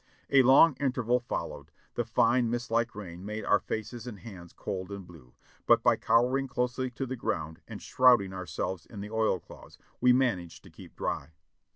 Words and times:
A 0.31 0.41
long 0.41 0.73
interval 0.79 1.19
followed; 1.19 1.69
the 1.93 2.03
fine, 2.03 2.49
mist 2.49 2.71
like 2.71 2.95
rain 2.95 3.23
made 3.23 3.45
our 3.45 3.59
faces 3.59 4.07
and 4.07 4.17
hands 4.17 4.51
cold 4.51 4.91
and 4.91 5.05
blue, 5.05 5.35
but 5.67 5.83
by 5.83 5.95
cowering 5.95 6.47
closely 6.47 6.89
to 6.89 7.05
the 7.05 7.15
ground 7.15 7.61
and 7.67 7.83
shrouding 7.83 8.33
ourselves 8.33 8.87
in 8.87 9.01
the 9.01 9.11
oilcloths, 9.11 9.77
we 9.99 10.11
managed 10.11 10.63
to 10.63 10.71
keep 10.71 10.95
dry. 10.95 11.33